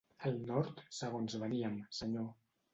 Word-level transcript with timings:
Al 0.29 0.39
Nord 0.51 0.81
segons 1.01 1.37
veníem, 1.45 1.79
senyor. 2.01 2.29